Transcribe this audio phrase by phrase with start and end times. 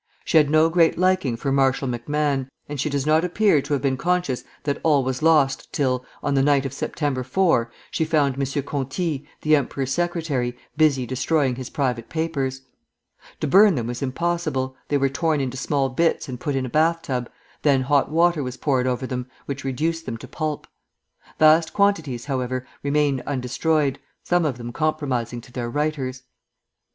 [0.25, 3.83] She had no great liking for Marshal MacMahon, and she does not appear to have
[3.83, 8.33] been conscious that all was lost till, on the night of September 4, she found
[8.41, 8.63] M.
[8.63, 12.63] Conti, the emperor's secretary, busy destroying his private papers.
[13.41, 16.67] To burn them was impossible; they were torn into small bits and put in a
[16.69, 17.29] bath tub,
[17.61, 20.65] then hot water was poured over them, which reduced them to pulp.
[21.37, 26.23] Vast quantities, however, remained undestroyed, some of them compromising to their writers.